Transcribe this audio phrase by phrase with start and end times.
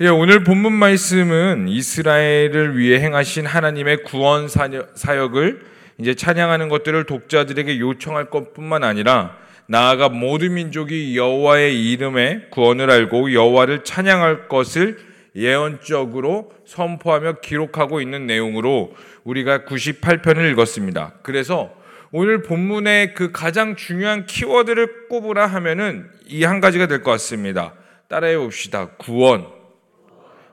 [0.00, 5.60] 예, 오늘 본문 말씀은 이스라엘을 위해 행하신 하나님의 구원 사역을
[5.98, 9.36] 이제 찬양하는 것들을 독자들에게 요청할 것뿐만 아니라
[9.66, 14.98] 나아가 모든 민족이 여호와의 이름에 구원을 알고 여호와를 찬양할 것을
[15.36, 21.14] 예언적으로 선포하며 기록하고 있는 내용으로 우리가 98편을 읽었습니다.
[21.22, 21.72] 그래서
[22.10, 27.74] 오늘 본문의 그 가장 중요한 키워드를 꼽으라 하면은 이 한 가지가 될 것 같습니다.
[28.08, 28.88] 따라해 봅시다.
[28.98, 29.61] 구원.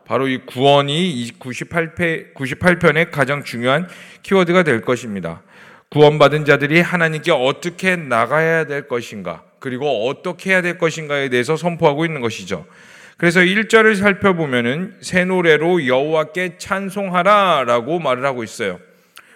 [0.09, 3.87] 바로 이 구원이 이 98편, 98편의 가장 중요한
[4.23, 5.43] 키워드가 될 것입니다.
[5.89, 12.21] 구원받은 자들이 하나님께 어떻게 나가야 될 것인가, 그리고 어떻게 해야 될 것인가에 대해서 선포하고 있는
[12.21, 12.65] 것이죠.
[13.17, 18.79] 그래서 1절을 살펴보면은 새 노래로 여호와께 찬송하라라고 말을 하고 있어요.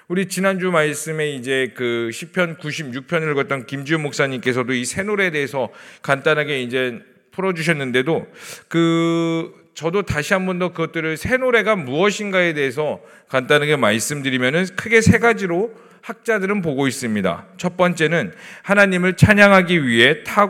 [0.07, 5.69] 우리 지난주 말씀에 이제 그 시편 96편을 읽었던 김지훈 목사님께서도 이 새 노래에 대해서
[6.01, 6.99] 간단하게 이제
[7.29, 8.25] 풀어 주셨는데도
[8.67, 15.17] 그 저도 다시 한 번 더 그것들을 새 노래가 무엇인가에 대해서 간단하게 말씀드리면은 크게 세
[15.19, 17.45] 가지로 학자들은 보고 있습니다.
[17.57, 20.49] 첫 번째는 하나님을 찬양하기 위해 타,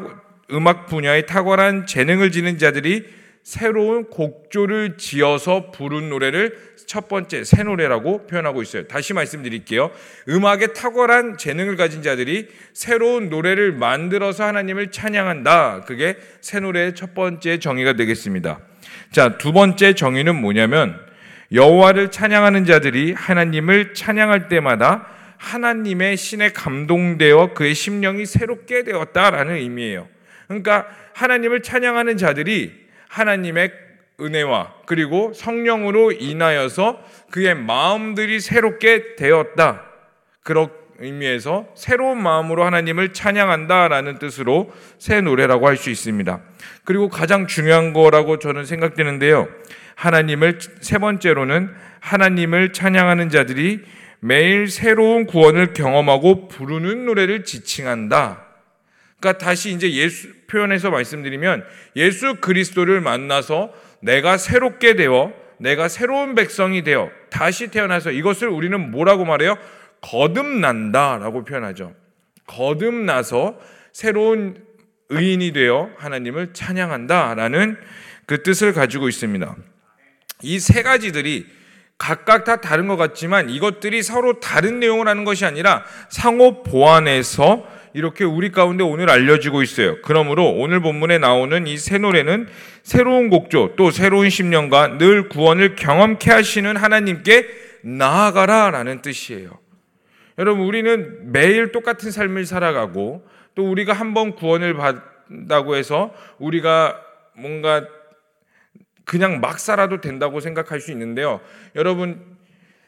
[0.51, 3.05] 음악 분야에 탁월한 재능을 지닌 자들이
[3.43, 8.87] 새로운 곡조를 지어서 부른 노래를 첫 번째 새 노래라고 표현하고 있어요.
[8.87, 9.91] 다시 말씀드릴게요.
[10.29, 15.81] 음악에 탁월한 재능을 가진 자들이 새로운 노래를 만들어서 하나님을 찬양한다.
[15.81, 18.59] 그게 새 노래의 첫 번째 정의가 되겠습니다.
[19.13, 20.99] 자, 두 번째 정의는 뭐냐면
[21.51, 30.07] 여호와를 찬양하는 자들이 하나님을 찬양할 때마다 하나님의 신에 감동되어 그의 심령이 새롭게 되었다라는 의미예요.
[30.47, 32.73] 그러니까 하나님을 찬양하는 자들이
[33.07, 33.71] 하나님의
[34.19, 39.83] 은혜와 그리고 성령으로 인하여서 그의 마음들이 새롭게 되었다.
[40.41, 46.39] 그런 의미에서 새로운 마음으로 하나님을 찬양한다라는 뜻으로 새 노래라고 할 수 있습니다.
[46.85, 49.47] 그리고 가장 중요한 거라고 저는 생각되는데요.
[49.95, 53.81] 하나님을 세 번째로는 하나님을 찬양하는 자들이
[54.19, 58.45] 매일 새로운 구원을 경험하고 부르는 노래를 지칭한다.
[59.19, 61.63] 그러니까 다시 이제 예수 표현해서 말씀드리면
[61.95, 69.23] 예수 그리스도를 만나서 내가 새롭게 되어 내가 새로운 백성이 되어 다시 태어나서 이것을 우리는 뭐라고
[69.23, 69.57] 말해요?
[70.03, 71.93] 거듭난다라고 표현하죠.
[72.45, 73.57] 거듭나서
[73.91, 74.57] 새로운
[75.09, 77.77] 의인이 되어 하나님을 찬양한다라는
[78.25, 79.55] 그 뜻을 가지고 있습니다.
[80.43, 81.45] 이 세 가지들이
[81.97, 88.23] 각각 다 다른 것 같지만 이것들이 서로 다른 내용을 하는 것이 아니라 상호 보완해서 이렇게
[88.25, 90.01] 우리 가운데 오늘 알려지고 있어요.
[90.01, 92.47] 그러므로 오늘 본문에 나오는 이 새 노래는
[92.81, 97.47] 새로운 곡조 또 새로운 심령과 늘 구원을 경험케 하시는 하나님께
[97.83, 99.62] 나아가라라는 뜻이에요.
[100.37, 106.99] 여러분 우리는 매일 똑같은 삶을 살아가고 또 우리가 한 번 구원을 받다고 해서 우리가
[107.35, 107.85] 뭔가
[109.05, 111.41] 그냥 막 살아도 된다고 생각할 수 있는데요.
[111.75, 112.21] 여러분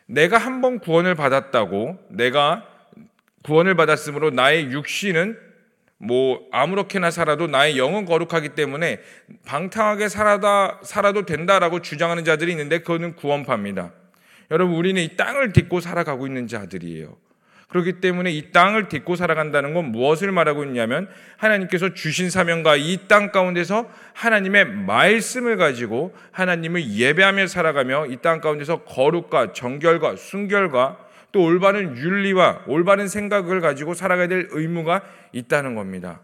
[0.07, 2.65] 내가 한 번 구원을 받았다고 내가
[3.43, 5.37] 구원을 받았으므로 나의 육신은
[5.97, 8.99] 뭐 아무렇게나 살아도 나의 영은 거룩하기 때문에
[9.45, 13.91] 방탕하게 살아다 살아도 된다라고 주장하는 자들이 있는데 그거는 구원파입니다.
[14.51, 17.17] 여러분 우리는 이 땅을 딛고 살아가고 있는 자들이에요.
[17.67, 23.31] 그렇기 때문에 이 땅을 딛고 살아간다는 건 무엇을 말하고 있냐면 하나님께서 주신 사명과 이 땅
[23.31, 30.99] 가운데서 하나님의 말씀을 가지고 하나님을 예배하며 살아가며 이 땅 가운데서 거룩과 정결과 순결과
[31.31, 35.01] 또 올바른 윤리와 올바른 생각을 가지고 살아가야 될 의무가
[35.33, 36.21] 있다는 겁니다.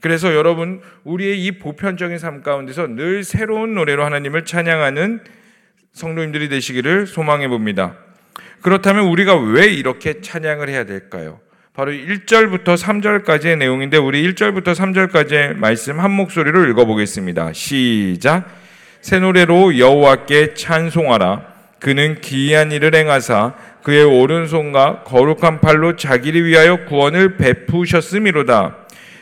[0.00, 5.20] 그래서 여러분 우리의 이 보편적인 삶 가운데서 늘 새로운 노래로 하나님을 찬양하는
[5.92, 7.96] 성도님들이 되시기를 소망해 봅니다.
[8.66, 11.38] 그렇다면 우리가 왜 이렇게 찬양을 해야 될까요?
[11.72, 17.52] 바로 1절부터 3절까지의 내용인데 우리 1절부터 3절까지의 말씀 한 목소리로 읽어보겠습니다.
[17.52, 18.50] 시작.
[19.00, 21.46] 새 노래로 여호와께 찬송하라.
[21.78, 23.54] 그는 기이한 일을 행하사
[23.84, 28.78] 그의 오른손과 거룩한 팔로 자기를 위하여 구원을 베푸셨음이로다.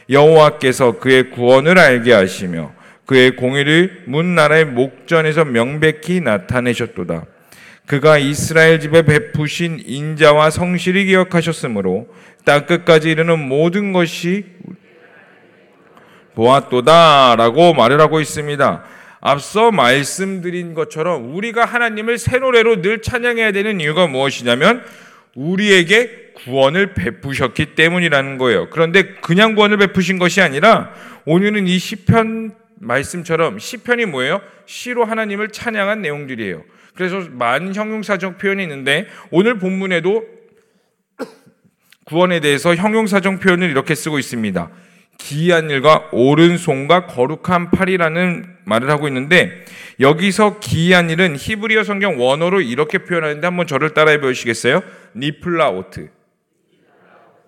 [0.08, 2.72] 여호와께서 그의 구원을 알게 하시며
[3.04, 7.26] 그의 공의를 문 나라의 목전에서 명백히 나타내셨도다.
[7.86, 12.08] 그가 이스라엘 집에 베푸신 인자와 성실히 기억하셨으므로
[12.44, 14.44] 땅 끝까지 이르는 모든 것이
[16.34, 18.84] 보았도다라고 말을 하고 있습니다.
[19.20, 24.82] 앞서 말씀드린 것처럼 우리가 하나님을 새 노래로 늘 찬양해야 되는 이유가 무엇이냐면
[25.34, 28.68] 우리에게 구원을 베푸셨기 때문이라는 거예요.
[28.70, 30.92] 그런데 그냥 구원을 베푸신 것이 아니라
[31.24, 34.40] 오늘은 이 시편 말씀처럼 시편이 뭐예요?
[34.66, 36.62] 시로 하나님을 찬양한 내용들이에요.
[36.94, 40.24] 그래서 많은 형용사적 표현이 있는데 오늘 본문에도
[42.04, 44.70] 구원에 대해서 형용사적 표현을 이렇게 쓰고 있습니다.
[45.18, 49.64] 기이한 일과 오른손과 거룩한 팔이라는 말을 하고 있는데
[50.00, 54.82] 여기서 기이한 일은 히브리어 성경 원어로 이렇게 표현하는데 한번 저를 따라해 보시겠어요?
[55.16, 56.10] נפלאות.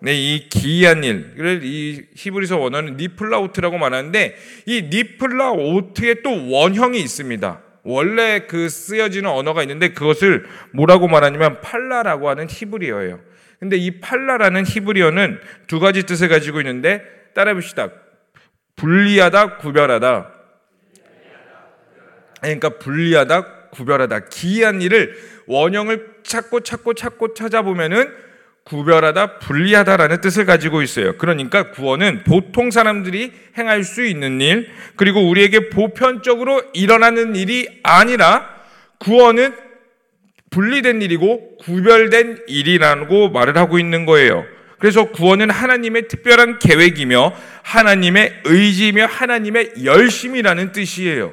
[0.01, 7.63] 네, 이 기이한 일을 이 히브리서 원어는 니플라오트라고 말하는데 이 니플라오트의 또 원형이 있습니다.
[7.83, 13.21] 원래 그 쓰여지는 언어가 있는데 그것을 뭐라고 말하냐면 팔라라고 하는 히브리어예요.
[13.61, 17.03] 근데 이 팔라라는 히브리어는 두 가지 뜻을 가지고 있는데
[17.35, 17.91] 따라해 봅시다.
[18.75, 20.33] 분리하다, 구별하다.
[22.43, 24.27] 그러니까 분리하다, 구별하다.
[24.29, 25.17] 기이한 일을
[25.47, 28.26] 원형을 찾고 찾고 찾고 찾아보면은
[28.67, 31.17] 구별하다, 분리하다라는 뜻을 가지고 있어요.
[31.19, 38.49] 그러니까 구원은 보통 사람들이 행할 수 있는 일, 그리고 우리에게 보편적으로 일어나는 일이 아니라
[38.99, 39.55] 구원은
[40.51, 44.45] 분리된 일이고 구별된 일이라고 말을 하고 있는 거예요.
[44.81, 47.33] 그래서 구원은 하나님의 특별한 계획이며
[47.63, 51.33] 하나님의 의지이며 하나님의 열심이라는 뜻이에요.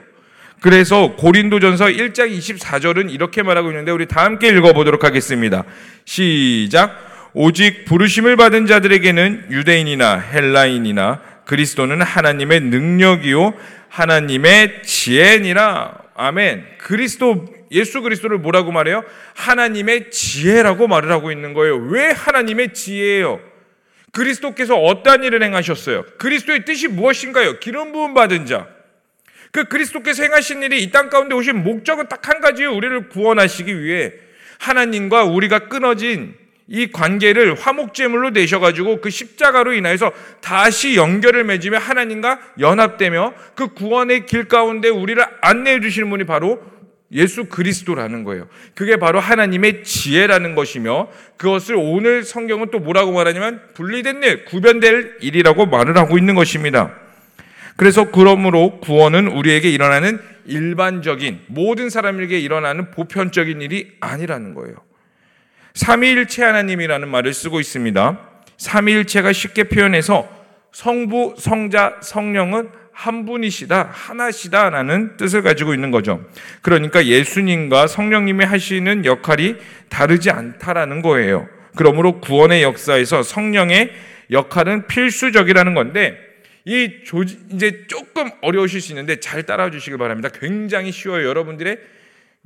[0.62, 5.64] 그래서 고린도전서 1장 24절은 이렇게 말하고 있는데 우리 다 함께 읽어보도록 하겠습니다.
[6.06, 7.13] 시작.
[7.34, 13.54] 오직 부르심을 받은 자들에게는 유대인이나 헬라인이나 그리스도는 하나님의 능력이요
[13.90, 15.98] 하나님의 지혜니라.
[16.16, 16.66] 아멘.
[16.78, 19.04] 그리스도 예수 그리스도를 뭐라고 말해요?
[19.36, 21.78] 하나님의 지혜라고 말을 하고 있는 거예요.
[21.78, 23.40] 왜 하나님의 지혜예요?
[24.12, 26.06] 그리스도께서 어떠한 일을 행하셨어요?
[26.20, 27.60] 그리스도의 뜻이 무엇인가요?
[27.60, 28.68] 기름 부음 받은 자.
[29.52, 32.74] 그 그리스도께서 행하신 일이 이 땅 가운데 오신 목적은 딱 한 가지예요.
[32.76, 34.12] 우리를 구원하시기 위해
[34.60, 36.36] 하나님과 우리가 끊어진
[36.68, 40.12] 이 관계를 화목제물로 내셔가지고 그 십자가로 인하여서
[40.42, 46.62] 다시 연결을 맺으며 하나님과 연합되며 그 구원의 길 가운데 우리를 안내해 주시는 분이 바로
[47.12, 48.48] 예수 그리스도라는 거예요.
[48.74, 55.68] 그게 바로 하나님의 지혜라는 것이며 그것을 오늘 성경은 또 뭐라고 말하냐면 분리된 일, 구별될 일이라고
[55.68, 56.92] 말을 하고 있는 것입니다.
[57.76, 64.76] 그래서 그러므로 구원은 우리에게 일어나는 일반적인 모든 사람에게 일어나는 보편적인 일이 아니라는 거예요.
[65.74, 68.20] 삼위일체 하나님이라는 말을 쓰고 있습니다.
[68.58, 70.30] 삼위일체가 쉽게 표현해서
[70.72, 76.24] 성부, 성자, 성령은 한 분이시다, 하나시다 라는 뜻을 가지고 있는 거죠.
[76.62, 79.56] 그러니까 예수님과 성령님이 하시는 역할이
[79.90, 81.48] 다르지 않다라는 거예요.
[81.76, 83.92] 그러므로 구원의 역사에서 성령의
[84.30, 86.20] 역할은 필수적이라는 건데
[86.66, 90.30] 이 조지, 이제 조금 어려우실 수 있는데 잘 따라와 주시길 바랍니다.
[90.30, 91.28] 굉장히 쉬워요.
[91.28, 91.78] 여러분들의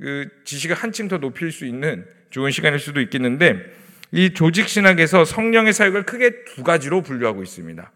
[0.00, 3.78] 그 지식을 한층 더 높일 수 있는 좋은 시간일 수도 있겠는데
[4.12, 7.90] 이 조직 신학에서 성령의 사역을 크게 두 가지로 분류하고 있습니다.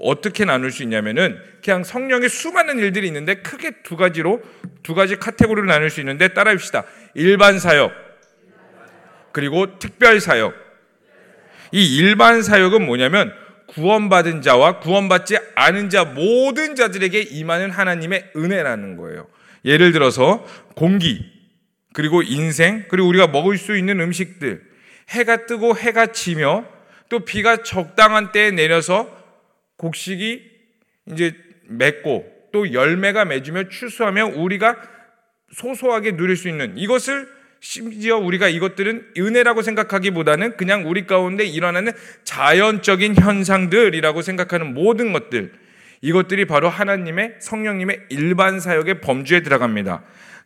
[0.00, 4.42] 어떻게 나눌 수 있냐면은 그냥 성령의 수많은 일들이 있는데 크게 두 가지로
[4.82, 6.84] 두 가지 카테고리로 나눌 수 있는데 따라합시다.
[7.14, 7.92] 일반 사역
[9.32, 10.54] 그리고 특별 사역.
[11.72, 13.32] 이 일반 사역은 뭐냐면
[13.66, 19.26] 구원받은 자와 구원받지 않은 자 모든 자들에게 임하는 하나님의 은혜라는 거예요.
[19.64, 21.33] 예를 들어서 공기
[21.94, 24.60] 그리고 인생 그리고 우리가 먹을 수 있는 음식들
[25.10, 26.66] 해가 뜨고 해가 지며
[27.08, 29.08] 또 비가 적당한 때에 내려서
[29.76, 30.42] 곡식이
[31.06, 31.34] 이제
[31.68, 34.76] 맺고 또 열매가 맺으며 추수하며 우리가
[35.52, 37.28] 소소하게 누릴 수 있는 이것을
[37.60, 41.92] 심지어 우리가 이것들은 은혜라고 생각하기보다는 그냥 우리 가운데 일어나는
[42.24, 45.52] 자연적인 현상들이라고 생각하는 모든 것들
[46.02, 50.02] 이것들이 바로 하나님의 성령님의 일반 사역의 범주에 들어갑니다.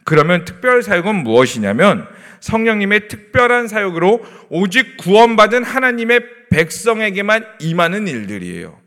[0.08, 2.08] 그러면 특별 사역은 무엇이냐면
[2.40, 8.80] 성령님의 특별한 사역으로 오직 구원받은 하나님의 백성에게만 임하는 일들이에요.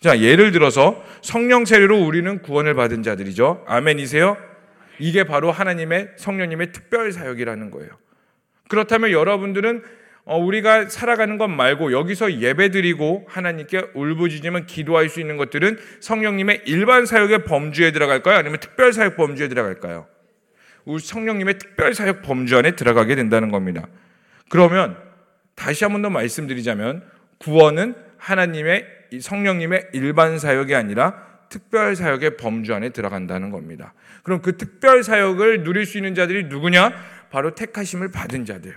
[0.00, 3.62] 자, 예를 들어서 성령 세례로 우리는 구원을 받은 자들이죠.
[3.68, 4.36] 아멘이세요?
[4.98, 7.90] 이게 바로 하나님의 성령님의 특별 사역이라는 거예요.
[8.68, 9.80] 그렇다면 여러분들은
[10.24, 17.06] 어, 우리가 살아가는 것 말고 여기서 예배드리고 하나님께 울부짖으면 기도할 수 있는 것들은 성령님의 일반
[17.06, 18.38] 사역의 범주에 들어갈까요?
[18.38, 20.08] 아니면 특별 사역 범주에 들어갈까요?
[20.84, 23.86] 우리 성령님의 특별 사역 범주 안에 들어가게 된다는 겁니다.
[24.48, 24.96] 그러면
[25.54, 27.02] 다시 한 번 더 말씀드리자면
[27.38, 28.86] 구원은 하나님의
[29.20, 31.14] 성령님의 일반 사역이 아니라
[31.48, 33.94] 특별 사역의 범주 안에 들어간다는 겁니다.
[34.22, 36.92] 그럼 그 특별 사역을 누릴 수 있는 자들이 누구냐?
[37.30, 38.76] 바로 택하심을 받은 자들.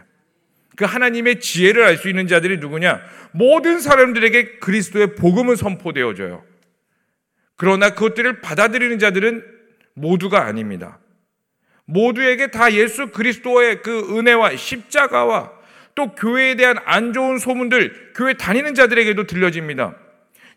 [0.76, 3.02] 그 하나님의 지혜를 알 수 있는 자들이 누구냐?
[3.32, 6.44] 모든 사람들에게 그리스도의 복음은 선포되어져요.
[7.56, 9.44] 그러나 그것들을 받아들이는 자들은
[9.96, 11.00] 모두가 아닙니다.
[11.88, 15.52] 모두에게 다 예수 그리스도의 그 은혜와 십자가와
[15.96, 19.96] 또 교회에 대한 안 좋은 소문들 교회 다니는 자들에게도 들려집니다.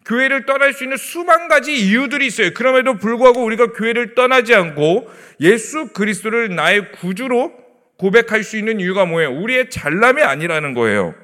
[0.05, 2.53] 교회를 떠날 수 있는 수만 가지 이유들이 있어요.
[2.53, 5.09] 그럼에도 불구하고 우리가 교회를 떠나지 않고
[5.41, 7.53] 예수 그리스도를 나의 구주로
[7.97, 9.31] 고백할 수 있는 이유가 뭐예요?
[9.31, 11.15] 우리의 잘남이 아니라는 거예요.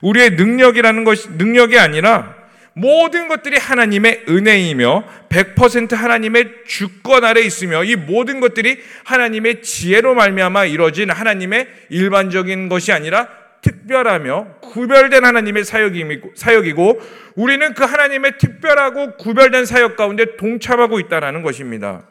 [0.00, 2.39] 우리의 능력이라는 것이 능력이 아니라
[2.72, 10.66] 모든 것들이 하나님의 은혜이며 100% 하나님의 주권 아래 있으며 이 모든 것들이 하나님의 지혜로 말미암아
[10.66, 13.28] 이루어진 하나님의 일반적인 것이 아니라
[13.62, 17.00] 특별하며 구별된 하나님의 사역이고
[17.36, 22.04] 우리는 그 하나님의 특별하고 구별된 사역 가운데 동참하고 있다라는 것입니다.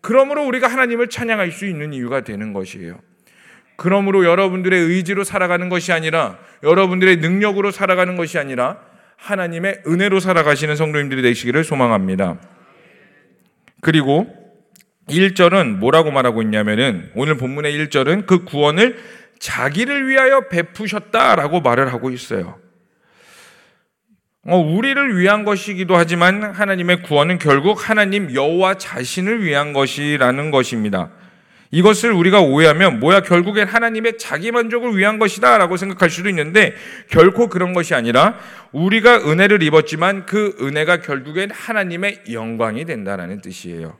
[0.00, 3.00] 그러므로 우리가 하나님을 찬양할 수 있는 이유가 되는 것이에요.
[3.76, 8.78] 그러므로 여러분들의 의지로 살아가는 것이 아니라 여러분들의 능력으로 살아가는 것이 아니라
[9.18, 12.38] 하나님의 은혜로 살아가시는 성도님들이 되시기를 소망합니다.
[13.80, 14.26] 그리고
[15.08, 18.98] 1절은 뭐라고 말하고 있냐면은 오늘 본문의 1절은 그 구원을
[19.38, 22.58] 자기를 위하여 베푸셨다라고 말을 하고 있어요.
[24.46, 31.10] 어, 우리를 위한 것이기도 하지만 하나님의 구원은 결국 하나님 여호와 자신을 위한 것이라는 것입니다.
[31.70, 36.74] 이것을 우리가 오해하면 뭐야 결국엔 하나님의 자기 만족을 위한 것이다라고 생각할 수도 있는데
[37.10, 38.38] 결코 그런 것이 아니라
[38.72, 43.96] 우리가 은혜를 입었지만 그 은혜가 결국엔 하나님의 영광이 된다라는 뜻이에요.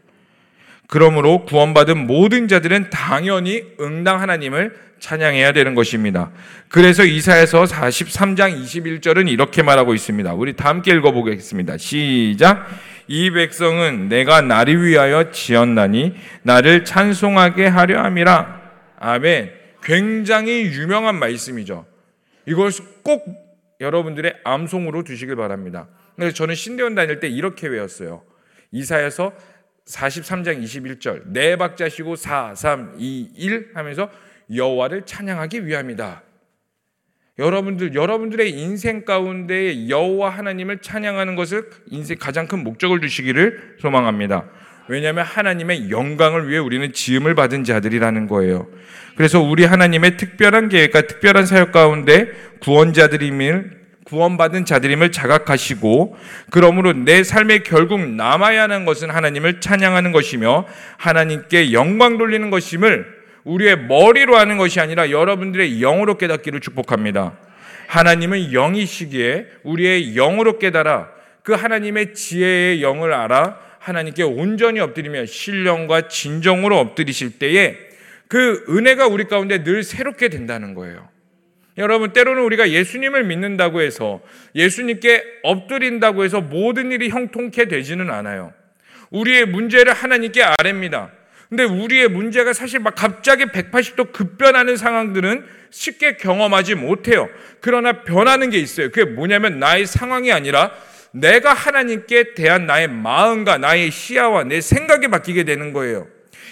[0.87, 6.31] 그러므로 구원받은 모든 자들은 당연히 응당 하나님을 찬양해야 되는 것입니다.
[6.69, 10.33] 그래서 이사에서 43장 21절은 이렇게 말하고 있습니다.
[10.33, 11.77] 우리 다 함께 읽어보겠습니다.
[11.77, 12.67] 시작.
[13.09, 18.61] 이 백성은 내가 나를 위하여 지었나니 나를 찬송하게 하려 함이라.
[18.99, 19.53] 아멘.
[19.83, 21.87] 굉장히 유명한 말씀이죠.
[22.47, 22.71] 이걸
[23.03, 23.25] 꼭
[23.81, 25.89] 여러분들의 암송으로 두시길 바랍니다.
[26.17, 28.23] 그래서 저는 신대원 다닐 때 이렇게 외웠어요.
[28.73, 29.33] 이사에서
[29.87, 34.11] 43장 21절 네 박자 쉬고 4, 3, 2, 1 하면서
[34.55, 36.23] 여호와를 찬양하기 위함이다.
[37.39, 44.45] 여러분들 여러분들의 인생 가운데 여호와 하나님을 찬양하는 것을 인생 가장 큰 목적을 두시기를 소망합니다.
[44.89, 48.67] 왜냐하면 하나님의 영광을 위해 우리는 지음을 받은 자들이라는 거예요.
[49.17, 52.31] 그래서 우리 하나님의 특별한 계획과 특별한 사역 가운데
[52.61, 56.17] 구원자들임을 구원받은 자들임을 자각하시고
[56.51, 60.67] 그러므로 내 삶의 결국 남아야 하는 것은 하나님을 찬양하는 것이며
[60.97, 67.37] 하나님께 영광 돌리는 것임을 우리의 머리로 하는 것이 아니라 여러분들의 영으로 깨닫기를 축복합니다.
[67.87, 71.09] 하나님은 영이시기에 우리의 영으로 깨달아
[71.43, 77.77] 그 하나님의 지혜의 영을 알아 하나님께 온전히 엎드리며 신령과 진정으로 엎드리실 때에
[78.29, 81.09] 그 은혜가 우리 가운데 늘 새롭게 된다는 거예요.
[81.79, 84.21] 여러분, 때로는 우리가 예수님을 믿는다고 해서
[84.55, 88.53] 예수님께 엎드린다고 해서 모든 일이 형통케 되지는 않아요.
[89.11, 91.11] 우리의 문제를 하나님께 아랩니다.
[91.49, 97.29] 근데 우리의 문제가 사실 막 갑자기 180도 급변하는 상황들은 쉽게 경험하지 못해요.
[97.61, 98.91] 그러나 변하는 게 있어요.
[98.91, 100.71] 그게 뭐냐면 나의 상황이 아니라
[101.13, 106.07] 내가 하나님께 대한 나의 마음과 나의 시야와 내 생각에 맡기게 되는 거예요.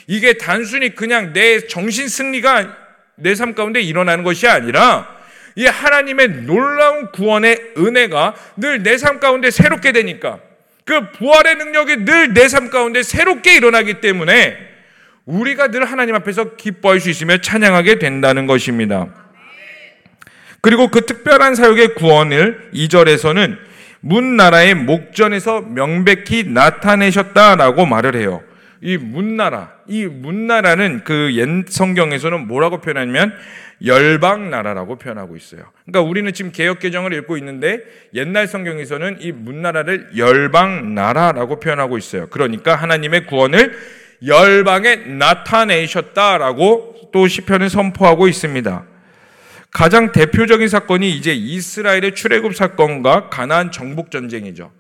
[0.07, 2.77] 이게 단순히 그냥 내 정신 승리가
[3.17, 5.15] 내 삶 가운데 일어나는 것이 아니라
[5.57, 10.39] 이 하나님의 놀라운 구원의 은혜가 늘 내 삶 가운데 새롭게 되니까
[10.85, 14.76] 그 부활의 능력이 늘 내 삶 가운데 새롭게 일어나기 때문에
[15.27, 19.09] 우리가 늘 하나님 앞에서 기뻐할 수 있으며 찬양하게 된다는 것입니다.
[20.61, 23.59] 그리고 그 특별한 사역의 구원을 2절에서는
[24.01, 28.43] 문 나라의 목전에서 명백히 나타내셨다라고 말을 해요.
[28.81, 33.35] 이 문나라, 이 문나라는 그 옛 성경에서는 뭐라고 표현하냐면
[33.85, 35.63] 열방 나라라고 표현하고 있어요.
[35.85, 37.81] 그러니까 우리는 지금 개혁 개정을 읽고 있는데
[38.15, 42.29] 옛날 성경에서는 이 문나라를 열방 나라라고 표현하고 있어요.
[42.29, 43.77] 그러니까 하나님의 구원을
[44.25, 48.87] 열방에 나타내셨다라고 또 시편은 선포하고 있습니다.
[49.71, 54.73] 가장 대표적인 사건이 이제 이스라엘의 출애굽 사건과 가나안 정복 전쟁이죠.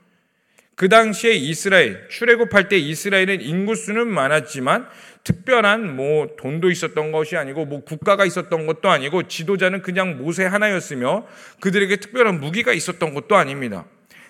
[0.74, 4.86] 그 당시에 이스라엘 출애굽할 때 이스라엘은 인구수는 많았지만
[5.24, 11.26] 특별한 뭐 돈도 있었던 것이 아니고 뭐 국가가 있었던 것도 아니고 지도자는 그냥 모세 하나였으며
[11.60, 13.86] 그들에게 특별한 무기가 있었던 것도 아닙니다.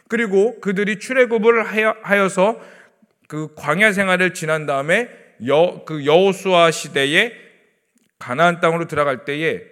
[0.09, 1.65] 그리고 그들이 출애굽을
[2.03, 2.61] 하여서
[3.29, 5.09] 그 광야 생활을 지난 다음에
[5.47, 7.33] 여 그 여호수아 시대에
[8.19, 9.63] 가나안 땅으로 들어갈 때에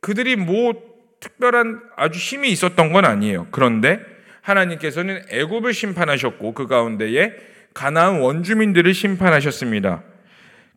[0.00, 0.74] 그들이 뭐
[1.20, 3.46] 특별한 아주 힘이 있었던 건 아니에요.
[3.52, 4.00] 그런데
[4.40, 7.32] 하나님께서는 애굽을 심판하셨고 그 가운데에
[7.74, 10.02] 가나안 원주민들을 심판하셨습니다.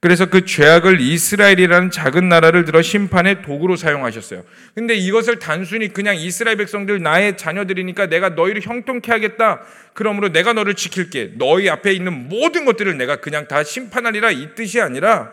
[0.05, 4.43] 그래서 그 죄악을 이스라엘이라는 작은 나라를 들어 심판의 도구로 사용하셨어요.
[4.75, 9.61] 근데 이것을 단순히 그냥 이스라엘 백성들 나의 자녀들이니까 내가 너희를 형통케 하겠다.
[9.93, 11.31] 그러므로 내가 너를 지킬게.
[11.39, 15.31] 너희 앞에 있는 모든 것들을 내가 그냥 다 심판하리라 이 뜻이 아니라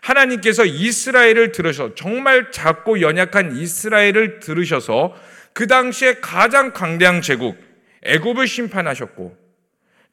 [0.00, 5.12] 하나님께서 이스라엘을 들으셔 정말 작고 연약한 이스라엘을 들으셔서
[5.52, 7.56] 그 당시에 가장 강대한 제국
[8.04, 9.36] 애굽을 심판하셨고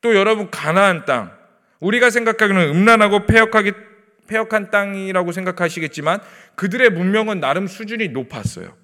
[0.02, 1.40] 또 여러분 가나안 땅
[1.80, 3.91] 우리가 생각하기는 음란하고 폐역하기
[4.32, 6.22] 폐역한 땅이라고 생각하시겠지만
[6.56, 8.76] 그들의 문명은 나름 수준이 높았어요.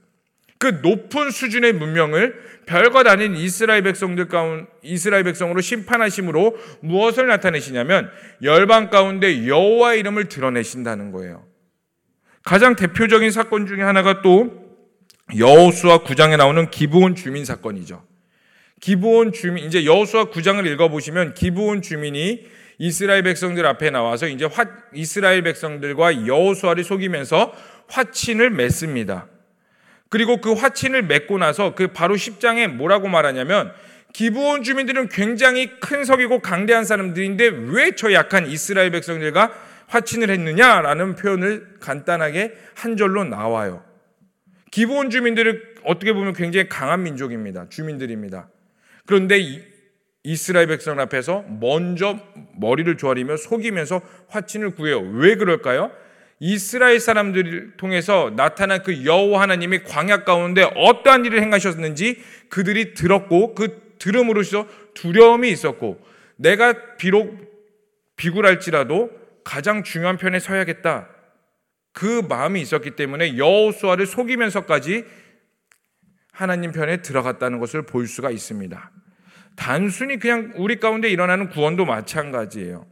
[0.60, 2.36] 그 높은 수준의 문명을
[2.66, 8.10] 별것 아닌 이스라엘 백성들 가운 이스라엘 백성으로 심판하심으로 무엇을 나타내시냐면
[8.42, 11.46] 열방 가운데 여호와의 이름을 드러내신다는 거예요.
[12.44, 14.68] 가장 대표적인 사건 중에 하나가 또
[15.38, 18.04] 여호수아 9장에 나오는 기브온 주민 사건이죠.
[18.80, 22.48] 기브온 주민 이제 여호수아 9장을 읽어 보시면 기브온 주민이
[22.78, 27.54] 이스라엘 백성들 앞에 나와서 이제 화, 이스라엘 백성들과 여호수아를 속이면서
[27.88, 29.28] 화친을 맺습니다.
[30.10, 33.74] 그리고 그 화친을 맺고 나서 그 바로 10장에 뭐라고 말하냐면
[34.14, 39.52] 기브온 주민들은 굉장히 큰 석이고 강대한 사람들인데 왜 저 약한 이스라엘 백성들과
[39.88, 43.84] 화친을 했느냐라는 표현을 간단하게 한 절로 나와요.
[44.72, 47.68] 기브온 주민들은 어떻게 보면 굉장히 강한 민족입니다.
[47.70, 48.50] 주민들입니다.
[49.06, 49.40] 그런데
[50.28, 52.20] 이스라엘 백성 앞에서 먼저
[52.58, 55.00] 머리를 조아리며 속이면서 화친을 구해요.
[55.00, 55.90] 왜 그럴까요?
[56.42, 63.96] 이스라엘 사람들을 통해서 나타난 그 여호와 하나님이 광야 가운데 어떠한 일을 행하셨는지 그들이 들었고 그
[64.00, 65.98] 들음으로써 두려움이 있었고
[66.36, 67.34] 내가 비록
[68.18, 69.10] 비굴할지라도
[69.46, 71.08] 가장 중요한 편에 서야겠다.
[71.94, 75.06] 그 마음이 있었기 때문에 여호수아를 속이면서까지
[76.34, 78.92] 하나님 편에 들어갔다는 것을 볼 수가 있습니다.
[79.58, 82.86] 단순히 그냥 우리 가운데 일어나는 구원도 마찬가지예요.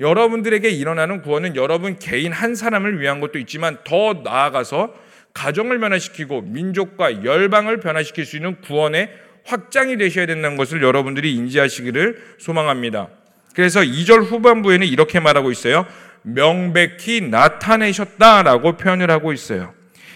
[0.00, 4.92] 여러분들에게 일어나는 구원은 여러분 개인 한 사람을 위한 것도 있지만 더 나아가서
[5.32, 9.10] 가정을 변화시키고 민족과 열방을 변화시킬 수 있는 구원의
[9.44, 13.08] 확장이 되셔야 된다는 것을 여러분들이 인지하시기를 소망합니다.
[13.54, 15.86] 그래서 2절 후반부에는 이렇게 말하고 있어요.
[16.22, 19.72] 명백히 나타내셨다라고 표현을 하고 있어요.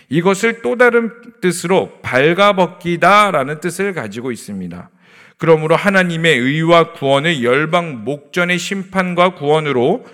[0.09, 4.90] 이것을 또 다른 뜻으로 발가벗기다라는 뜻을 가지고 있습니다.
[5.38, 10.07] 그러므로 하나님의 의와 구원의 열방 목전의 심판과 구원으로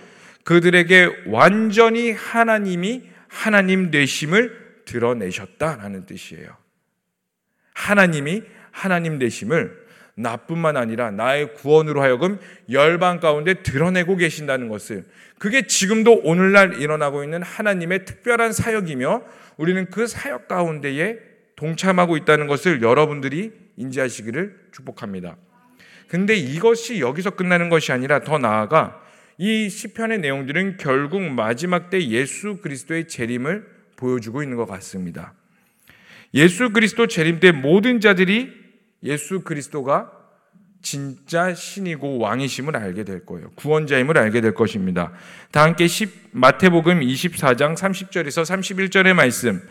[0.44, 6.56] 그들에게 완전히 하나님이 하나님 되심을 드러내셨다라는 뜻이에요.
[7.74, 9.82] 하나님이 하나님 되심을
[10.14, 12.38] 나뿐만 아니라 나의 구원으로 하여금
[12.70, 15.06] 열방 가운데 드러내고 계신다는 것을
[15.38, 19.22] 그게 지금도 오늘날 일어나고 있는 하나님의 특별한 사역이며
[19.56, 21.18] 우리는 그 사역 가운데에
[21.56, 25.36] 동참하고 있다는 것을 여러분들이 인지하시기를 축복합니다.
[26.08, 29.00] 근데 이것이 여기서 끝나는 것이 아니라 더 나아가
[29.38, 35.34] 이 시편의 내용들은 결국 마지막 때 예수 그리스도의 재림을 보여주고 있는 것 같습니다.
[36.34, 38.52] 예수 그리스도 재림 때 모든 자들이
[39.02, 40.12] 예수 그리스도가
[40.82, 43.50] 진짜 신이고 왕이심을 알게 될 거예요.
[43.54, 45.12] 구원자임을 알게 될 것입니다.
[45.52, 49.62] 다 함께 10, 마태복음 24장 30절에서 31절의 말씀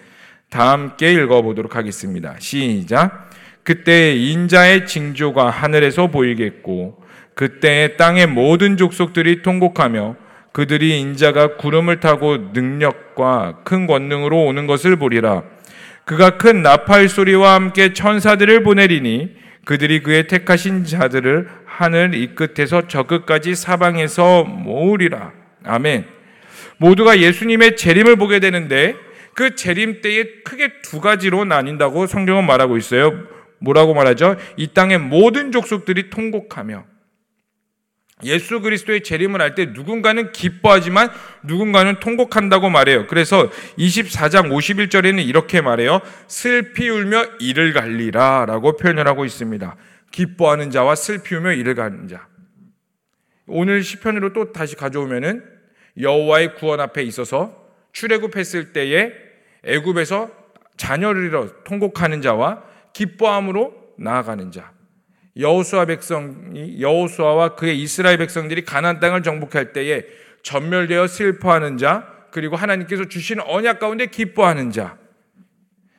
[0.50, 2.36] 다 함께 읽어보도록 하겠습니다.
[2.40, 3.30] 시작.
[3.64, 7.02] 그때 인자의 징조가 하늘에서 보이겠고
[7.36, 10.16] 그때 땅의 모든 족속들이 통곡하며
[10.52, 15.44] 그들이 인자가 구름을 타고 능력과 큰 권능으로 오는 것을 보리라.
[16.06, 23.04] 그가 큰 나팔 소리와 함께 천사들을 보내리니 그들이 그의 택하신 자들을 하늘 이 끝에서 저
[23.04, 25.32] 끝까지 사방에서 모으리라.
[25.64, 26.06] 아멘.
[26.78, 28.96] 모두가 예수님의 재림을 보게 되는데
[29.34, 33.14] 그 재림 때에 크게 두 가지로 나뉜다고 성경은 말하고 있어요.
[33.62, 34.36] 뭐라고 말하죠?
[34.58, 36.86] 이 땅의 모든 족속들이 통곡하며
[38.24, 41.10] 예수 그리스도의 재림을 할 때 누군가는 기뻐하지만
[41.44, 43.08] 누군가는 통곡한다고 말해요.
[43.08, 46.02] 그래서 24장 51절에는 이렇게 말해요.
[46.28, 49.76] 슬피 울며 이를 갈리라 라고 표현을 하고 있습니다.
[50.12, 52.28] 기뻐하는 자와 슬피 울며 이를 가는 자.
[53.48, 55.44] 오늘 시편으로 또 다시 가져오면은
[56.00, 59.12] 여호와의 구원 앞에 있어서 출애굽했을 때에
[59.64, 60.30] 애굽에서
[60.78, 64.72] 자녀를 잃어 통곡하는 자와 기뻐함으로 나아가는 자.
[65.38, 70.06] 여호수아 백성이 여호수아와 그의 이스라엘 백성들이 가나안 땅을 정복할 때에
[70.44, 74.98] 전멸되어 슬퍼하는 자, 그리고 하나님께서 주신 언약 가운데 기뻐하는 자.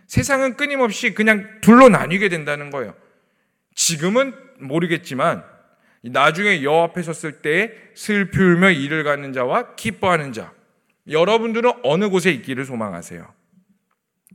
[0.07, 2.95] 세상은 끊임없이 그냥 둘로 나뉘게 된다는 거예요.
[3.75, 5.45] 지금은 모르겠지만
[6.03, 10.53] 나중에 여호 앞에 섰을 때에 슬피 울며 이를 가는 자와 기뻐하는 자.
[11.09, 13.27] 여러분들은 어느 곳에 있기를 소망하세요?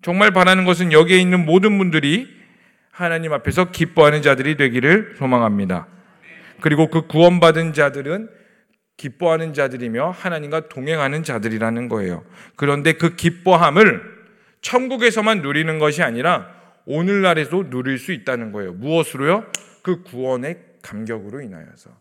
[0.02, 2.37] 정말 바라는 것은 여기에 있는 모든 분들이
[2.98, 5.86] 하나님 앞에서 기뻐하는 자들이 되기를 소망합니다.
[6.62, 8.28] 그리고 그 구원받은 자들은
[8.98, 12.26] 기뻐하는 자들이며 하나님과 동행하는 자들이라는 거예요.
[12.56, 14.02] 그런데 그 기뻐함을
[14.62, 16.50] 천국에서만 누리는 것이 아니라
[16.88, 18.74] 오늘날에도 누릴 수 있다는 거예요.
[18.74, 19.46] 무엇으로요?
[19.84, 21.92] 그 구원의 감격으로 인하여서.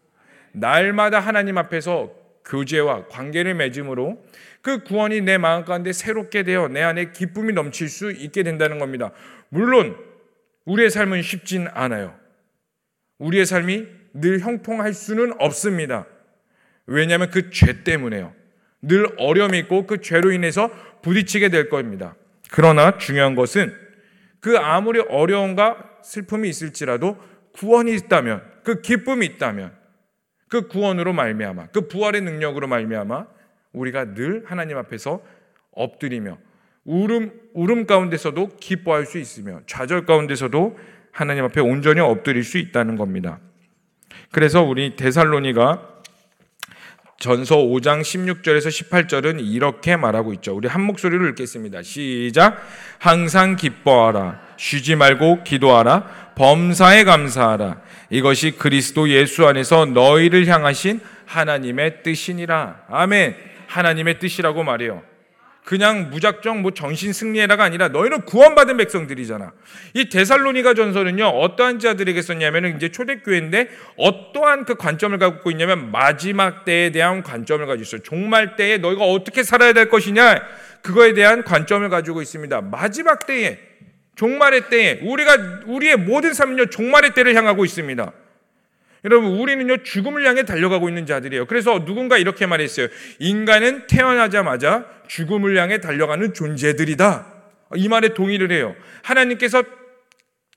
[0.52, 2.10] 날마다 하나님 앞에서
[2.46, 4.24] 교제와 관계를 맺음으로
[4.62, 9.10] 그 구원이 내 마음 가운데 새롭게 되어 내 안에 기쁨이 넘칠 수 있게 된다는 겁니다.
[9.50, 10.15] 물론
[10.66, 12.14] 우리의 삶은 쉽진 않아요.
[13.18, 16.06] 우리의 삶이 늘 형통할 수는 없습니다.
[16.86, 18.32] 왜냐하면 그 죄 때문에요.
[18.82, 20.70] 늘 어려움이 있고 그 죄로 인해서
[21.02, 22.14] 부딪히게 될 겁니다.
[22.50, 23.74] 그러나 중요한 것은
[24.40, 27.16] 그 아무리 어려움과 슬픔이 있을지라도
[27.54, 29.72] 구원이 있다면 그 기쁨이 있다면
[30.48, 33.26] 그 구원으로 말미암아 그 부활의 능력으로 말미암아
[33.72, 35.22] 우리가 늘 하나님 앞에서
[35.72, 36.38] 엎드리며
[36.86, 40.78] 울음 울음 가운데서도 기뻐할 수 있으며 좌절 가운데서도
[41.10, 43.40] 하나님 앞에 온전히 엎드릴 수 있다는 겁니다.
[44.30, 45.96] 그래서 우리 데살로니가
[47.18, 50.54] 전서 5장 16절에서 18절은 이렇게 말하고 있죠.
[50.54, 51.82] 우리 한 목소리로 읽겠습니다.
[51.82, 52.62] 시작.
[52.98, 54.40] 항상 기뻐하라.
[54.58, 56.34] 쉬지 말고 기도하라.
[56.36, 57.80] 범사에 감사하라.
[58.10, 62.84] 이것이 그리스도 예수 안에서 너희를 향하신 하나님의 뜻이니라.
[62.88, 63.34] 아멘.
[63.66, 65.02] 하나님의 뜻이라고 말해요.
[65.66, 69.52] 그냥 무작정 뭐 정신 승리해라가 아니라 너희는 구원받은 백성들이잖아.
[69.94, 76.90] 이 데살로니가 전서는요 어떠한 자들에게 썼냐면은 이제 초대교회인데 어떠한 그 관점을 갖고 있냐면 마지막 때에
[76.92, 78.02] 대한 관점을 가지고 있어요.
[78.02, 80.40] 종말 때에 너희가 어떻게 살아야 될 것이냐
[80.82, 82.60] 그거에 대한 관점을 가지고 있습니다.
[82.60, 83.58] 마지막 때에
[84.14, 88.12] 종말의 때에 우리가 우리의 모든 삶은요 종말의 때를 향하고 있습니다.
[89.04, 91.46] 여러분, 우리는요, 죽음을 향해 달려가고 있는 자들이에요.
[91.46, 92.88] 그래서 누군가 이렇게 말했어요.
[93.18, 97.34] 인간은 태어나자마자 죽음을 향해 달려가는 존재들이다.
[97.76, 98.74] 이 말에 동의를 해요.
[99.02, 99.62] 하나님께서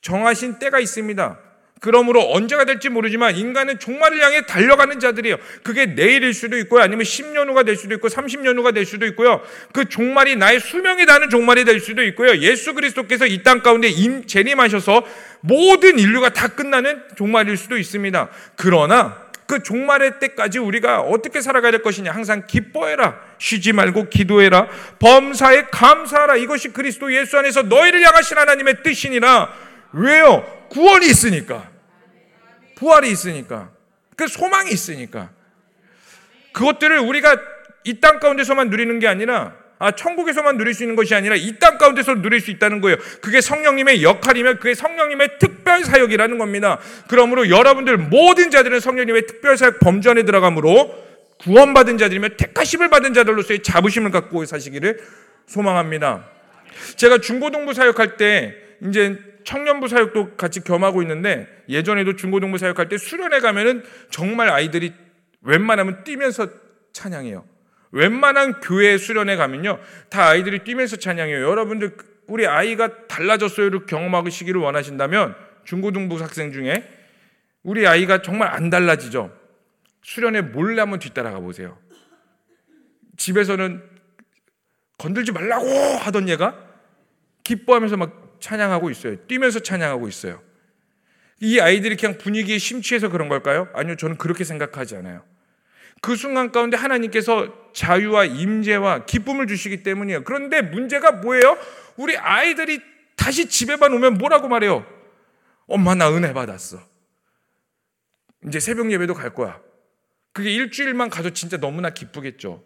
[0.01, 1.48] 정하신 때가 있습니다.
[1.79, 5.37] 그러므로 언제가 될지 모르지만 인간은 종말을 향해 달려가는 자들이에요.
[5.63, 6.81] 그게 내일일 수도 있고요.
[6.81, 9.41] 아니면 10년 후가 될 수도 있고 30년 후가 될 수도 있고요.
[9.71, 12.37] 그 종말이 나의 수명이 다는 종말이 될 수도 있고요.
[12.39, 15.03] 예수 그리스도께서 이 땅 가운데 임, 재림하셔서
[15.41, 18.29] 모든 인류가 다 끝나는 종말일 수도 있습니다.
[18.57, 22.11] 그러나 그 종말의 때까지 우리가 어떻게 살아가야 될 것이냐.
[22.11, 23.19] 항상 기뻐해라.
[23.39, 24.67] 쉬지 말고 기도해라.
[24.99, 26.35] 범사에 감사하라.
[26.35, 29.53] 이것이 그리스도 예수 안에서 너희를 향하신 하나님의 뜻이니라.
[29.93, 30.58] 왜요?
[30.69, 31.69] 구원이 있으니까.
[32.75, 33.71] 부활이 있으니까.
[34.15, 35.29] 그 소망이 있으니까.
[36.53, 37.37] 그것들을 우리가
[37.85, 41.77] 이 땅 가운데서만 누리는 게 아니라 아, 천국에서만 누릴 수 있는 것이 아니라 이 땅
[41.77, 42.97] 가운데서 누릴 수 있다는 거예요.
[43.21, 46.79] 그게 성령님의 역할이며 그게 성령님의 특별 사역이라는 겁니다.
[47.07, 50.93] 그러므로 여러분들 모든 자들은 성령님의 특별 사역 범전에 들어가므로
[51.39, 54.99] 구원받은 자들이며 택하심을 받은 자들로서의 자부심을 갖고 사시기를
[55.47, 56.25] 소망합니다.
[56.97, 58.55] 제가 중고등부 사역할 때
[58.87, 64.93] 이제 청년부 사역도 같이 겸하고 있는데 예전에도 중고등부 사역할 때 수련회 가면은 정말 아이들이
[65.41, 66.47] 웬만하면 뛰면서
[66.93, 67.45] 찬양해요.
[67.91, 69.79] 웬만한 교회 수련회 가면요.
[70.09, 71.41] 다 아이들이 뛰면서 찬양해요.
[71.41, 71.95] 여러분들
[72.27, 76.87] 우리 아이가 달라졌어요를 경험하시기를 원하신다면 중고등부 학생 중에
[77.63, 79.35] 우리 아이가 정말 안 달라지죠.
[80.03, 81.77] 수련회 몰래 한번 뒤따라가 보세요.
[83.17, 83.83] 집에서는
[84.97, 86.55] 건들지 말라고 하던 얘가
[87.43, 89.15] 기뻐하면서 막 찬양하고 있어요.
[89.27, 90.41] 뛰면서 찬양하고 있어요.
[91.41, 93.69] 이 아이들이 그냥 분위기에 심취해서 그런 걸까요?
[93.73, 95.23] 아니요, 저는 그렇게 생각하지 않아요.
[96.01, 100.23] 그 순간 가운데 하나님께서 자유와 임재와 기쁨을 주시기 때문이에요.
[100.23, 101.57] 그런데 문제가 뭐예요?
[101.97, 102.81] 우리 아이들이
[103.15, 104.85] 다시 집에만 오면 뭐라고 말해요?
[105.67, 106.79] 엄마 나 은혜 받았어.
[108.47, 109.59] 이제 새벽 예배도 갈 거야.
[110.31, 112.63] 그게 일주일만 가도 진짜 너무나 기쁘겠죠.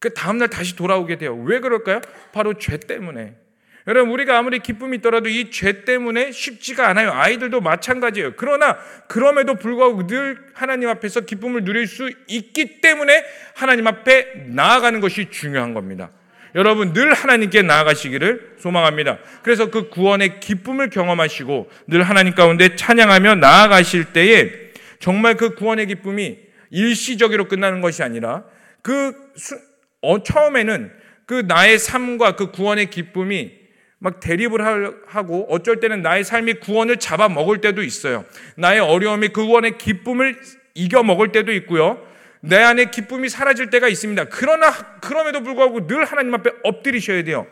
[0.00, 1.36] 그 다음날 다시 돌아오게 돼요.
[1.36, 2.00] 왜 그럴까요?
[2.32, 3.36] 바로 죄 때문에.
[3.86, 7.12] 여러분 우리가 아무리 기쁨이 있더라도 이 죄 때문에 쉽지가 않아요.
[7.12, 8.34] 아이들도 마찬가지예요.
[8.36, 8.76] 그러나
[9.08, 15.74] 그럼에도 불구하고 늘 하나님 앞에서 기쁨을 누릴 수 있기 때문에 하나님 앞에 나아가는 것이 중요한
[15.74, 16.10] 겁니다.
[16.54, 19.18] 여러분 늘 하나님께 나아가시기를 소망합니다.
[19.42, 24.50] 그래서 그 구원의 기쁨을 경험하시고 늘 하나님 가운데 찬양하며 나아가실 때에
[24.98, 26.38] 정말 그 구원의 기쁨이
[26.70, 28.44] 일시적으로 끝나는 것이 아니라
[28.82, 29.58] 그 수,
[30.02, 30.92] 어, 처음에는
[31.26, 33.59] 그 나의 삶과 그 구원의 기쁨이
[34.00, 34.60] 막 대립을
[35.06, 38.24] 하고 어쩔 때는 나의 삶이 구원을 잡아 먹을 때도 있어요.
[38.56, 40.40] 나의 어려움이 그 구원의 기쁨을
[40.74, 42.04] 이겨 먹을 때도 있고요.
[42.40, 44.24] 내 안에 기쁨이 사라질 때가 있습니다.
[44.30, 47.46] 그러나 그럼에도 불구하고 늘 하나님 앞에 엎드리셔야 돼요.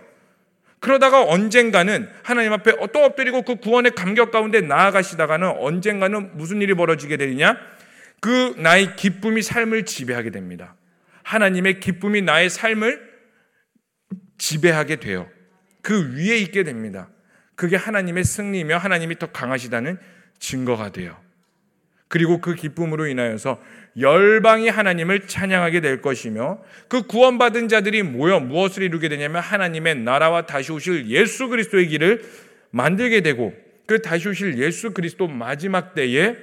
[0.81, 7.19] 그러다가 언젠가는 하나님 앞에 또 엎드리고 그 구원의 감격 가운데 나아가시다가는 언젠가는 무슨 일이 벌어지게
[7.19, 7.59] 되느냐?
[8.21, 10.77] 그 나의 기쁨이 삶을 지배하게 됩니다.
[11.25, 13.07] 하나님의 기쁨이 나의 삶을
[14.39, 15.29] 지배하게 돼요.
[15.89, 17.09] 그 위에 있게 됩니다.
[17.55, 19.97] 그게 하나님의 승리며 하나님이 더 강하시다는
[20.39, 21.17] 증거가 돼요.
[22.09, 23.59] 그리고 그 기쁨으로 인하여서
[23.99, 30.73] 열방이 하나님을 찬양하게 될 것이며 그 구원받은 자들이 모여 무엇을 이루게 되냐면 하나님의 나라와 다시
[30.73, 32.23] 오실 예수 그리스도의 길을
[32.71, 33.55] 만들게 되고
[33.87, 36.37] 그 다시 오실 예수 그리스도 마지막 때에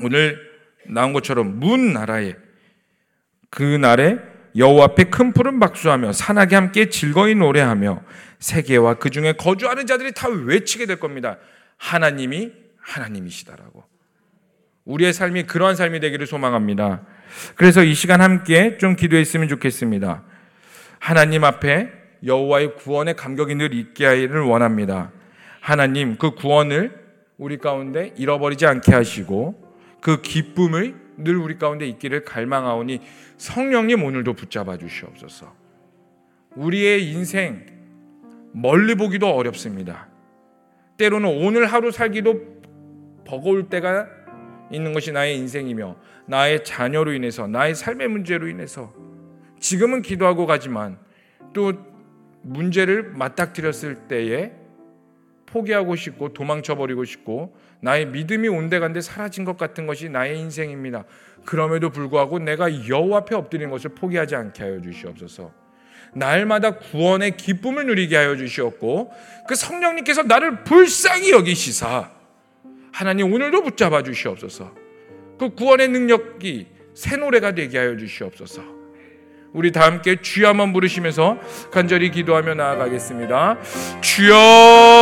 [0.00, 0.38] 오늘
[0.86, 2.36] 나온 것처럼 문 나라에
[3.50, 8.02] 그 날에 여호와 앞에 큰 푸른 박수하며 산악에 함께 즐거이 노래하며
[8.38, 11.38] 세계와 그 중에 거주하는 자들이 다 외치게 될 겁니다.
[11.76, 13.84] 하나님이 하나님이시다라고.
[14.84, 17.02] 우리의 삶이 그러한 삶이 되기를 소망합니다.
[17.54, 20.24] 그래서 이 시간 함께 좀 기도했으면 좋겠습니다.
[20.98, 21.92] 하나님 앞에
[22.24, 25.12] 여호와의 구원의 감격이 늘 있게 하기를 원합니다.
[25.60, 26.98] 하나님 그 구원을
[27.38, 33.00] 우리 가운데 잃어버리지 않게 하시고 그 기쁨을 늘 우리 가운데 있기를 갈망하오니
[33.36, 35.54] 성령님 오늘도 붙잡아 주시옵소서.
[36.56, 37.66] 우리의 인생
[38.52, 40.08] 멀리 보기도 어렵습니다.
[40.96, 42.60] 때로는 오늘 하루 살기도
[43.24, 44.06] 버거울 때가
[44.72, 48.92] 있는 것이 나의 인생이며 나의 자녀로 인해서 나의 삶의 문제로 인해서
[49.58, 50.98] 지금은 기도하고 가지만
[51.52, 51.72] 또
[52.42, 54.52] 문제를 맞닥뜨렸을 때에
[55.52, 61.04] 포기하고 싶고 도망쳐 버리고 싶고 나의 믿음이 온데간데 사라진 것 같은 것이 나의 인생입니다.
[61.44, 65.52] 그럼에도 불구하고 내가 여호와 앞에 엎드리는 것을 포기하지 않게 하여 주시옵소서.
[66.12, 69.12] 날마다 구원의 기쁨을 누리게 하여 주시옵고
[69.46, 72.10] 그 성령님께서 나를 불쌍히 여기시사
[72.92, 74.74] 하나님 오늘도 붙잡아 주시옵소서.
[75.38, 78.80] 그 구원의 능력이 새 노래가 되게 하여 주시옵소서.
[79.52, 81.38] 우리 다 함께 주여 한번 부르시면서
[81.72, 83.58] 간절히 기도하며 나아가겠습니다.
[84.00, 84.99] 주여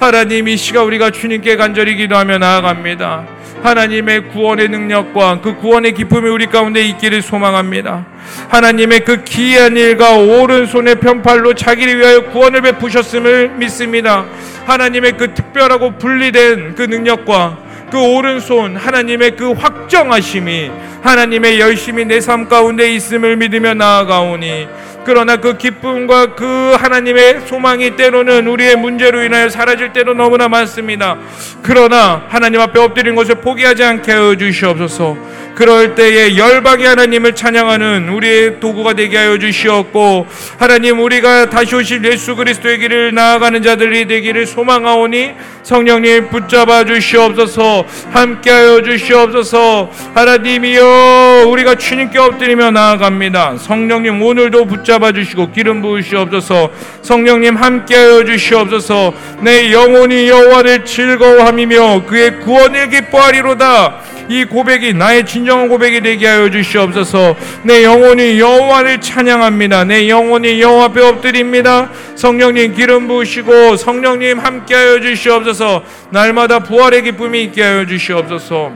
[0.00, 3.26] 하나님 이 시간 우리가 주님께 간절히 기도하며 나아갑니다.
[3.62, 8.06] 하나님의 구원의 능력과 그 구원의 기쁨이 우리 가운데 있기를 소망합니다.
[8.48, 14.24] 하나님의 그 기이한 일과 오른손의 편팔로 자기를 위하여 구원을 베푸셨음을 믿습니다.
[14.64, 17.58] 하나님의 그 특별하고 분리된 그 능력과
[17.90, 20.70] 그 오른손 하나님의 그 확정하심이
[21.02, 24.68] 하나님의 열심히 내삶 가운데 있음을 믿으며 나아가오니
[25.04, 31.16] 그러나 그 기쁨과 그 하나님의 소망이 때로는 우리의 문제로 인하여 사라질 때도 너무나 많습니다.
[31.62, 35.16] 그러나 하나님 앞에 엎드린 것을 포기하지 않게 해 주시옵소서.
[35.60, 40.26] 그럴 때에 열방의 하나님을 찬양하는 우리의 도구가 되게 하여 주시옵고
[40.58, 48.80] 하나님 우리가 다시 오실 예수 그리스도의 길을 나아가는 자들이 되기를 소망하오니 성령님 붙잡아 주시옵소서 함께하여
[48.80, 49.90] 주시옵소서.
[50.14, 53.58] 하나님이여 우리가 주님께 엎드리며 나아갑니다.
[53.58, 56.70] 성령님 오늘도 붙잡아 주시고 기름 부으시옵소서.
[57.02, 59.12] 성령님 함께하여 주시옵소서.
[59.42, 64.08] 내 영혼이 여호와를 즐거워함이며 그의 구원을 기뻐하리로다.
[64.30, 67.36] 이 고백이 나의 진정한 고백이 되게 하여 주시옵소서.
[67.64, 69.82] 내 영혼이 여호와를 찬양합니다.
[69.82, 71.90] 내 영혼이 여호와 앞에 엎드립니다.
[72.14, 75.82] 성령님 기름 부으시고 성령님 함께 하여 주시옵소서.
[76.10, 78.72] 날마다 부활의 기쁨이 있게 하여 주시옵소서.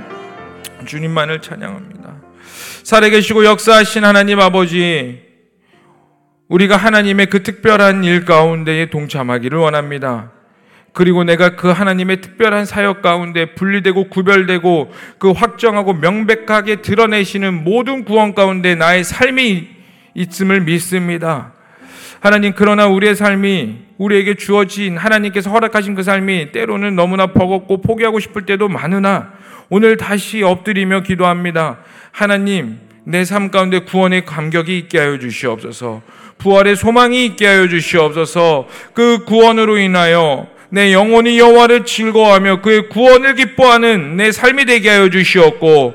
[0.84, 2.16] 주님만을 찬양합니다.
[2.82, 5.20] 살아계시고 역사하신 하나님 아버지
[6.48, 10.32] 우리가 하나님의 그 특별한 일 가운데에 동참하기를 원합니다.
[10.94, 18.32] 그리고 내가 그 하나님의 특별한 사역 가운데 분리되고 구별되고 그 확정하고 명백하게 드러내시는 모든 구원
[18.32, 19.68] 가운데 나의 삶이
[20.14, 21.52] 있음을 믿습니다.
[22.20, 28.46] 하나님, 그러나 우리의 삶이 우리에게 주어진 하나님께서 허락하신 그 삶이 때로는 너무나 버겁고 포기하고 싶을
[28.46, 29.32] 때도 많으나
[29.70, 31.78] 오늘 다시 엎드리며 기도합니다.
[32.12, 36.02] 하나님, 내 삶 가운데 구원의 감격이 있게 하여 주시옵소서.
[36.38, 38.68] 부활의 소망이 있게 하여 주시옵소서.
[38.94, 45.94] 그 구원으로 인하여 내 영혼이 여호와를 즐거워하며 그의 구원을 기뻐하는 내 삶이 되게 하여 주시옵고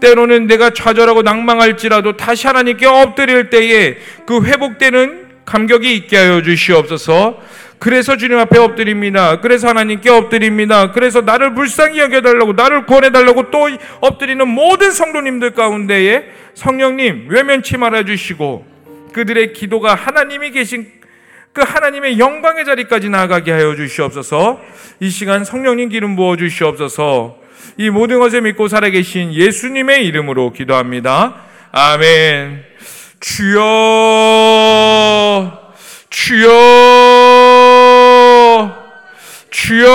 [0.00, 7.38] 때로는 내가 좌절하고 낭망할지라도 다시 하나님께 엎드릴 때에 그 회복되는 감격이 있게 하여 주시옵소서.
[7.78, 9.40] 그래서 주님 앞에 엎드립니다.
[9.40, 10.92] 그래서 하나님께 엎드립니다.
[10.92, 18.66] 그래서 나를 불쌍히 여겨달라고, 나를 구원해달라고 또 엎드리는 모든 성도님들 가운데에 성령님 외면치 말아주시고
[19.14, 20.97] 그들의 기도가 하나님이 계신
[21.58, 24.60] 그 하나님의 영광의 자리까지 나아가게 하여 주시옵소서.
[25.00, 27.36] 이 시간 성령님 기름 부어 주시옵소서.
[27.78, 31.34] 이 모든 것을 믿고 살아계신 예수님의 이름으로 기도합니다.
[31.72, 32.62] 아멘.
[33.18, 33.58] 주여,
[36.10, 36.46] 주여,
[39.50, 39.88] 주여.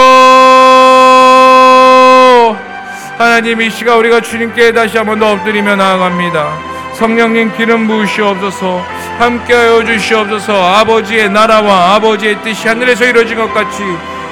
[3.18, 6.74] 하나님 이 시간 우리가 주님께 다시 한 번 더 엎드리며 나아갑니다.
[6.96, 8.84] 성령님 기름 부으시옵소서
[9.20, 10.54] 함께하여 주시옵소서.
[10.54, 13.84] 아버지의 나라와 아버지의 뜻이 하늘에서 이루어진 것 같이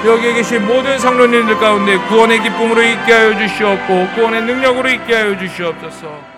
[0.05, 6.30] 여기에 계신 모든 성도님들 가운데 구원의 기쁨으로 있게 하여 주시옵고 구원의 능력으로 있게 하여 주시옵소서